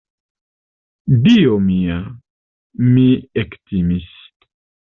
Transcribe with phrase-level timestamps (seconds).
[1.27, 1.99] Dio mia!,
[2.89, 3.07] mi
[3.45, 4.13] ektimis!